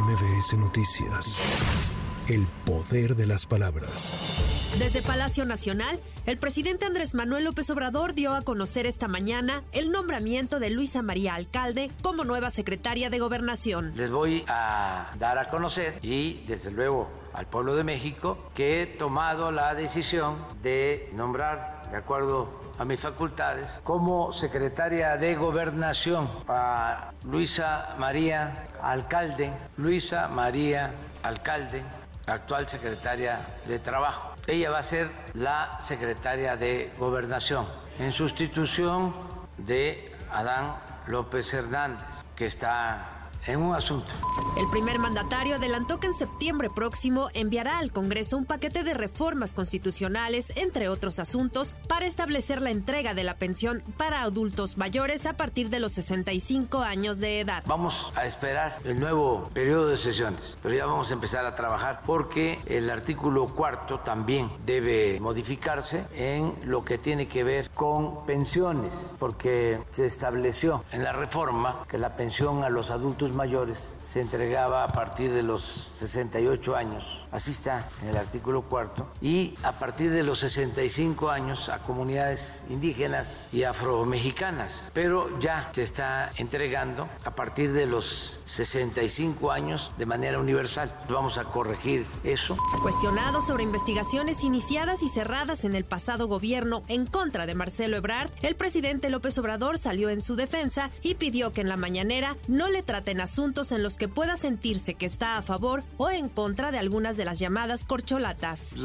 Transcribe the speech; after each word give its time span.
MBS 0.00 0.58
Noticias. 0.58 1.40
El 2.28 2.46
poder 2.66 3.16
de 3.16 3.24
las 3.24 3.46
palabras. 3.46 4.12
Desde 4.78 5.00
Palacio 5.00 5.46
Nacional, 5.46 5.98
el 6.26 6.36
presidente 6.36 6.84
Andrés 6.84 7.14
Manuel 7.14 7.44
López 7.44 7.70
Obrador 7.70 8.12
dio 8.12 8.34
a 8.34 8.42
conocer 8.42 8.84
esta 8.84 9.08
mañana 9.08 9.62
el 9.72 9.90
nombramiento 9.90 10.60
de 10.60 10.68
Luisa 10.68 11.00
María 11.00 11.34
Alcalde 11.34 11.90
como 12.02 12.24
nueva 12.24 12.50
secretaria 12.50 13.08
de 13.08 13.18
Gobernación. 13.20 13.94
Les 13.96 14.10
voy 14.10 14.44
a 14.48 15.14
dar 15.18 15.38
a 15.38 15.48
conocer 15.48 15.98
y 16.02 16.44
desde 16.46 16.72
luego 16.72 17.08
al 17.32 17.46
pueblo 17.46 17.74
de 17.74 17.84
México 17.84 18.50
que 18.54 18.82
he 18.82 18.86
tomado 18.86 19.50
la 19.50 19.74
decisión 19.74 20.36
de 20.62 21.08
nombrar, 21.14 21.88
de 21.90 21.96
acuerdo 21.96 22.65
a 22.78 22.84
mis 22.84 23.00
facultades, 23.00 23.80
como 23.82 24.32
secretaria 24.32 25.16
de 25.16 25.34
Gobernación 25.34 26.28
a 26.48 27.12
Luisa 27.24 27.94
María 27.98 28.62
Alcalde, 28.82 29.52
Luisa 29.76 30.28
María 30.28 30.92
Alcalde 31.22 31.82
actual 32.26 32.68
secretaria 32.68 33.40
de 33.66 33.78
Trabajo. 33.78 34.34
Ella 34.46 34.70
va 34.70 34.78
a 34.78 34.82
ser 34.82 35.10
la 35.34 35.78
secretaria 35.80 36.56
de 36.56 36.92
Gobernación 36.98 37.66
en 37.98 38.12
sustitución 38.12 39.14
de 39.56 40.12
Adán 40.30 40.76
López 41.06 41.52
Hernández, 41.54 42.24
que 42.34 42.46
está 42.46 43.25
en 43.46 43.60
un 43.62 43.74
asunto. 43.74 44.12
El 44.56 44.68
primer 44.70 44.98
mandatario 44.98 45.56
adelantó 45.56 46.00
que 46.00 46.06
en 46.06 46.14
septiembre 46.14 46.70
próximo 46.70 47.28
enviará 47.34 47.78
al 47.78 47.92
Congreso 47.92 48.36
un 48.36 48.46
paquete 48.46 48.82
de 48.84 48.94
reformas 48.94 49.52
constitucionales, 49.54 50.52
entre 50.56 50.88
otros 50.88 51.18
asuntos, 51.18 51.76
para 51.88 52.06
establecer 52.06 52.62
la 52.62 52.70
entrega 52.70 53.14
de 53.14 53.24
la 53.24 53.36
pensión 53.36 53.82
para 53.96 54.22
adultos 54.22 54.78
mayores 54.78 55.26
a 55.26 55.36
partir 55.36 55.68
de 55.68 55.80
los 55.80 55.92
65 55.92 56.82
años 56.82 57.20
de 57.20 57.40
edad. 57.40 57.62
Vamos 57.66 58.12
a 58.16 58.24
esperar 58.24 58.78
el 58.84 58.98
nuevo 58.98 59.50
periodo 59.52 59.88
de 59.88 59.96
sesiones, 59.96 60.58
pero 60.62 60.74
ya 60.74 60.86
vamos 60.86 61.10
a 61.10 61.14
empezar 61.14 61.44
a 61.44 61.54
trabajar 61.54 62.02
porque 62.06 62.58
el 62.66 62.88
artículo 62.90 63.48
cuarto 63.54 64.00
también 64.00 64.50
debe 64.64 65.18
modificarse 65.20 66.06
en 66.14 66.54
lo 66.64 66.84
que 66.84 66.98
tiene 66.98 67.28
que 67.28 67.44
ver 67.44 67.70
con 67.70 68.24
pensiones, 68.24 69.16
porque 69.18 69.82
se 69.90 70.06
estableció 70.06 70.84
en 70.92 71.04
la 71.04 71.12
reforma 71.12 71.84
que 71.88 71.98
la 71.98 72.16
pensión 72.16 72.64
a 72.64 72.70
los 72.70 72.90
adultos 72.90 73.32
mayores 73.36 73.96
se 74.02 74.20
entregaba 74.20 74.82
a 74.82 74.88
partir 74.88 75.32
de 75.32 75.44
los 75.44 75.62
68 75.62 76.74
años, 76.74 77.24
así 77.30 77.52
está 77.52 77.88
en 78.02 78.08
el 78.08 78.16
artículo 78.16 78.62
cuarto, 78.62 79.08
y 79.20 79.54
a 79.62 79.72
partir 79.72 80.10
de 80.10 80.24
los 80.24 80.40
65 80.40 81.30
años 81.30 81.68
a 81.68 81.82
comunidades 81.82 82.64
indígenas 82.68 83.46
y 83.52 83.62
afromexicanas, 83.62 84.90
pero 84.92 85.38
ya 85.38 85.70
se 85.72 85.82
está 85.82 86.32
entregando 86.36 87.08
a 87.24 87.34
partir 87.34 87.72
de 87.72 87.86
los 87.86 88.40
65 88.46 89.52
años 89.52 89.92
de 89.98 90.06
manera 90.06 90.38
universal. 90.38 90.92
Vamos 91.08 91.38
a 91.38 91.44
corregir 91.44 92.06
eso. 92.24 92.56
Cuestionado 92.82 93.40
sobre 93.40 93.62
investigaciones 93.62 94.42
iniciadas 94.42 95.02
y 95.02 95.08
cerradas 95.08 95.64
en 95.64 95.74
el 95.74 95.84
pasado 95.84 96.26
gobierno 96.26 96.82
en 96.88 97.06
contra 97.06 97.46
de 97.46 97.54
Marcelo 97.54 97.96
Ebrard, 97.96 98.30
el 98.42 98.56
presidente 98.56 99.10
López 99.10 99.38
Obrador 99.38 99.78
salió 99.78 100.08
en 100.08 100.22
su 100.22 100.36
defensa 100.36 100.90
y 101.02 101.14
pidió 101.14 101.52
que 101.52 101.60
en 101.60 101.68
la 101.68 101.76
mañanera 101.76 102.36
no 102.48 102.68
le 102.68 102.82
traten 102.82 103.15
asuntos 103.20 103.72
en 103.72 103.82
los 103.82 103.96
que 103.98 104.08
pueda 104.08 104.36
sentirse 104.36 104.94
que 104.94 105.06
está 105.06 105.36
a 105.36 105.42
favor 105.42 105.84
o 105.96 106.10
en 106.10 106.28
contra 106.28 106.70
de 106.70 106.78
algunas 106.78 107.16
de 107.16 107.24
las 107.24 107.38
llamadas 107.38 107.84
corcholatas. 107.84 108.76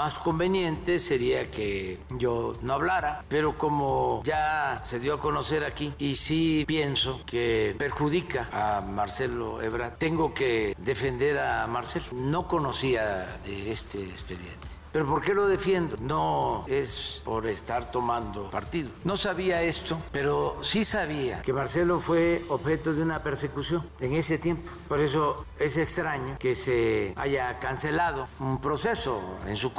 Más 0.00 0.18
conveniente 0.18 0.98
sería 0.98 1.50
que 1.50 1.98
yo 2.16 2.56
no 2.62 2.72
hablara, 2.72 3.22
pero 3.28 3.58
como 3.58 4.22
ya 4.24 4.80
se 4.82 4.98
dio 4.98 5.12
a 5.12 5.20
conocer 5.20 5.62
aquí 5.62 5.92
y 5.98 6.16
sí 6.16 6.64
pienso 6.66 7.20
que 7.26 7.74
perjudica 7.76 8.48
a 8.50 8.80
Marcelo 8.80 9.60
Ebrard, 9.60 9.98
tengo 9.98 10.32
que 10.32 10.74
defender 10.78 11.38
a 11.38 11.66
Marcelo. 11.66 12.06
No 12.12 12.48
conocía 12.48 13.26
de 13.44 13.70
este 13.70 14.02
expediente. 14.02 14.80
¿Pero 14.92 15.06
por 15.06 15.22
qué 15.22 15.34
lo 15.34 15.46
defiendo? 15.46 15.96
No 16.00 16.64
es 16.66 17.22
por 17.24 17.46
estar 17.46 17.92
tomando 17.92 18.50
partido. 18.50 18.90
No 19.04 19.16
sabía 19.16 19.62
esto, 19.62 19.96
pero 20.10 20.58
sí 20.62 20.84
sabía 20.84 21.42
que 21.42 21.52
Marcelo 21.52 22.00
fue 22.00 22.42
objeto 22.48 22.92
de 22.92 23.02
una 23.02 23.22
persecución 23.22 23.88
en 24.00 24.14
ese 24.14 24.38
tiempo. 24.38 24.68
Por 24.88 24.98
eso 25.00 25.46
es 25.60 25.76
extraño 25.76 26.36
que 26.40 26.56
se 26.56 27.12
haya 27.16 27.60
cancelado 27.60 28.26
un 28.40 28.60
proceso 28.60 29.20
en 29.46 29.56
su 29.56 29.72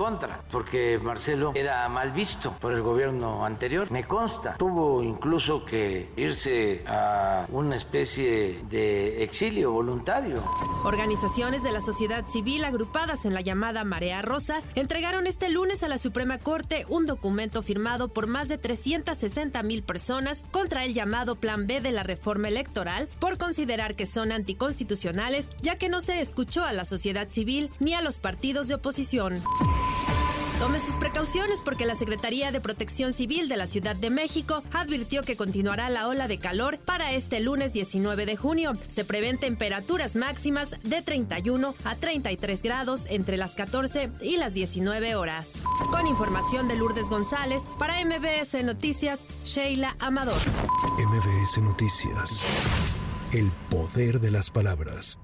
porque 0.51 0.99
Marcelo 1.01 1.51
era 1.55 1.88
mal 1.89 2.11
visto 2.11 2.53
por 2.59 2.73
el 2.73 2.81
gobierno 2.81 3.45
anterior. 3.45 3.89
Me 3.91 4.05
consta, 4.05 4.55
tuvo 4.57 5.03
incluso 5.03 5.66
que 5.66 6.11
irse 6.16 6.83
a 6.88 7.45
una 7.49 7.75
especie 7.75 8.63
de 8.69 9.23
exilio 9.23 9.72
voluntario. 9.72 10.41
Organizaciones 10.83 11.63
de 11.63 11.72
la 11.72 11.81
sociedad 11.81 12.25
civil 12.27 12.63
agrupadas 12.63 13.25
en 13.25 13.33
la 13.33 13.41
llamada 13.41 13.83
Marea 13.83 14.22
Rosa 14.22 14.61
entregaron 14.75 15.27
este 15.27 15.49
lunes 15.49 15.83
a 15.83 15.88
la 15.88 15.97
Suprema 15.97 16.38
Corte 16.38 16.85
un 16.89 17.05
documento 17.05 17.61
firmado 17.61 18.09
por 18.09 18.28
más 18.28 18.47
de 18.47 18.57
360 18.57 19.63
mil 19.63 19.83
personas 19.83 20.43
contra 20.51 20.85
el 20.85 20.93
llamado 20.93 21.35
Plan 21.35 21.67
B 21.67 21.81
de 21.81 21.91
la 21.91 22.03
reforma 22.03 22.47
electoral 22.47 23.09
por 23.19 23.38
considerar 23.38 23.95
que 23.95 24.05
son 24.05 24.31
anticonstitucionales, 24.31 25.49
ya 25.61 25.78
que 25.78 25.89
no 25.89 26.01
se 26.01 26.22
escuchó 26.22 26.63
a 26.63 26.73
la 26.73 26.85
sociedad 26.85 27.29
civil 27.29 27.72
ni 27.79 27.93
a 27.93 28.01
los 28.01 28.19
partidos 28.19 28.67
de 28.67 28.75
oposición. 28.75 29.41
Tome 30.61 30.77
sus 30.77 30.99
precauciones 30.99 31.59
porque 31.59 31.88
la 31.88 31.95
Secretaría 31.95 32.51
de 32.51 32.61
Protección 32.61 33.13
Civil 33.13 33.49
de 33.49 33.57
la 33.57 33.66
Ciudad 33.66 33.95
de 33.95 34.11
México 34.11 34.61
advirtió 34.73 35.23
que 35.23 35.35
continuará 35.35 35.89
la 35.89 36.07
ola 36.07 36.27
de 36.27 36.38
calor 36.38 36.77
para 36.77 37.13
este 37.13 37.39
lunes 37.39 37.73
19 37.73 38.27
de 38.27 38.38
junio. 38.38 38.73
Se 38.85 39.03
prevén 39.03 39.39
temperaturas 39.39 40.16
máximas 40.16 40.79
de 40.83 41.01
31 41.01 41.73
a 41.83 41.95
33 41.95 42.61
grados 42.61 43.07
entre 43.09 43.38
las 43.38 43.55
14 43.55 44.11
y 44.22 44.38
las 44.38 44.53
19 44.53 45.16
horas. 45.16 45.63
Con 45.89 46.05
información 46.05 46.67
de 46.67 46.75
Lourdes 46.75 47.09
González, 47.09 47.63
para 47.79 47.95
MBS 48.05 48.63
Noticias, 48.63 49.25
Sheila 49.43 49.95
Amador. 49.97 50.39
MBS 50.99 51.57
Noticias. 51.57 52.45
El 53.33 53.51
poder 53.72 54.19
de 54.19 54.29
las 54.29 54.51
palabras. 54.51 55.17